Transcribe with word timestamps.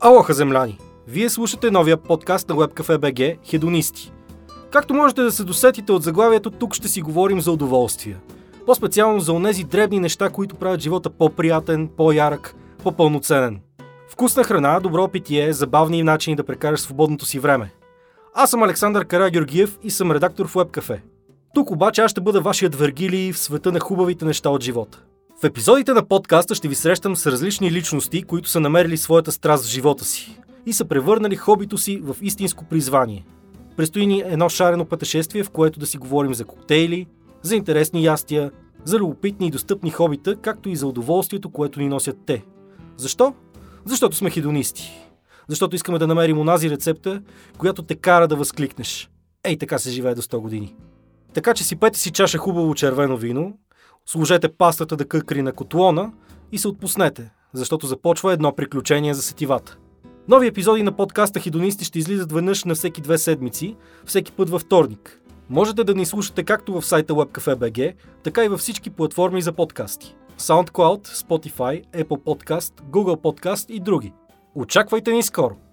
Алоха, 0.00 0.34
земляни! 0.34 0.78
Вие 1.06 1.30
слушате 1.30 1.70
новия 1.70 1.96
подкаст 1.96 2.48
на 2.48 2.54
WebCafe.bg 2.54 3.36
Хедонисти. 3.50 4.12
Както 4.70 4.94
можете 4.94 5.22
да 5.22 5.32
се 5.32 5.44
досетите 5.44 5.92
от 5.92 6.02
заглавието, 6.02 6.50
тук 6.50 6.74
ще 6.74 6.88
си 6.88 7.02
говорим 7.02 7.40
за 7.40 7.52
удоволствия. 7.52 8.20
По-специално 8.66 9.20
за 9.20 9.32
онези 9.32 9.64
дребни 9.64 10.00
неща, 10.00 10.30
които 10.30 10.56
правят 10.56 10.80
живота 10.80 11.10
по-приятен, 11.10 11.88
по-ярък, 11.96 12.54
по-пълноценен. 12.82 13.60
Вкусна 14.08 14.44
храна, 14.44 14.80
добро 14.80 15.08
питие, 15.08 15.52
забавни 15.52 16.02
начини 16.02 16.36
да 16.36 16.44
прекараш 16.44 16.80
свободното 16.80 17.24
си 17.26 17.38
време. 17.38 17.70
Аз 18.34 18.50
съм 18.50 18.62
Александър 18.62 19.04
Карагеоргиев 19.04 19.78
и 19.82 19.90
съм 19.90 20.12
редактор 20.12 20.46
в 20.46 20.54
WebCafe. 20.54 21.00
Тук 21.54 21.70
обаче 21.70 22.02
аз 22.02 22.10
ще 22.10 22.20
бъда 22.20 22.40
вашият 22.40 22.74
Вергилий 22.74 23.32
в 23.32 23.38
света 23.38 23.72
на 23.72 23.80
хубавите 23.80 24.24
неща 24.24 24.50
от 24.50 24.62
живота. 24.62 25.02
В 25.40 25.44
епизодите 25.44 25.92
на 25.92 26.08
подкаста 26.08 26.54
ще 26.54 26.68
ви 26.68 26.74
срещам 26.74 27.16
с 27.16 27.26
различни 27.26 27.72
личности, 27.72 28.22
които 28.22 28.48
са 28.48 28.60
намерили 28.60 28.96
своята 28.96 29.32
страст 29.32 29.64
в 29.64 29.68
живота 29.68 30.04
си 30.04 30.38
и 30.66 30.72
са 30.72 30.84
превърнали 30.84 31.36
хобито 31.36 31.78
си 31.78 32.00
в 32.02 32.16
истинско 32.22 32.64
призвание. 32.64 33.24
Престои 33.76 34.06
ни 34.06 34.22
едно 34.26 34.48
шарено 34.48 34.84
пътешествие, 34.84 35.44
в 35.44 35.50
което 35.50 35.80
да 35.80 35.86
си 35.86 35.98
говорим 35.98 36.34
за 36.34 36.44
коктейли, 36.44 37.06
за 37.42 37.56
интересни 37.56 38.04
ястия, 38.04 38.50
за 38.84 38.98
любопитни 38.98 39.46
и 39.46 39.50
достъпни 39.50 39.90
хобита, 39.90 40.36
както 40.36 40.68
и 40.68 40.76
за 40.76 40.86
удоволствието, 40.86 41.50
което 41.50 41.80
ни 41.80 41.88
носят 41.88 42.16
те. 42.26 42.44
Защо? 42.96 43.34
Защото 43.84 44.16
сме 44.16 44.30
хедонисти. 44.30 44.92
Защото 45.48 45.76
искаме 45.76 45.98
да 45.98 46.06
намерим 46.06 46.38
онази 46.38 46.70
рецепта, 46.70 47.22
която 47.58 47.82
те 47.82 47.94
кара 47.94 48.28
да 48.28 48.36
възкликнеш. 48.36 49.10
Ей, 49.44 49.58
така 49.58 49.78
се 49.78 49.90
живее 49.90 50.14
до 50.14 50.22
100 50.22 50.38
години. 50.38 50.76
Така 51.34 51.54
че 51.54 51.64
си 51.64 51.76
пете 51.76 51.98
си 51.98 52.10
чаша 52.10 52.38
хубаво 52.38 52.74
червено 52.74 53.16
вино, 53.16 53.58
Сложете 54.10 54.48
пастата 54.48 54.96
да 54.96 55.04
къкри 55.04 55.42
на 55.42 55.52
котлона 55.52 56.12
и 56.52 56.58
се 56.58 56.68
отпуснете, 56.68 57.30
защото 57.52 57.86
започва 57.86 58.32
едно 58.32 58.54
приключение 58.54 59.14
за 59.14 59.22
сетивата. 59.22 59.78
Нови 60.28 60.46
епизоди 60.46 60.82
на 60.82 60.92
подкаста 60.92 61.40
Хидонисти 61.40 61.84
ще 61.84 61.98
излизат 61.98 62.32
веднъж 62.32 62.64
на 62.64 62.74
всеки 62.74 63.00
две 63.00 63.18
седмици, 63.18 63.76
всеки 64.04 64.32
път 64.32 64.50
във 64.50 64.62
вторник. 64.62 65.20
Можете 65.48 65.84
да 65.84 65.94
ни 65.94 66.06
слушате 66.06 66.44
както 66.44 66.80
в 66.80 66.86
сайта 66.86 67.12
WebCafe.bg, 67.12 67.94
така 68.24 68.44
и 68.44 68.48
във 68.48 68.60
всички 68.60 68.90
платформи 68.90 69.42
за 69.42 69.52
подкасти. 69.52 70.16
SoundCloud, 70.38 71.06
Spotify, 71.06 71.84
Apple 71.86 72.22
Podcast, 72.22 72.72
Google 72.90 73.16
Podcast 73.16 73.70
и 73.70 73.80
други. 73.80 74.12
Очаквайте 74.54 75.12
ни 75.12 75.22
скоро! 75.22 75.67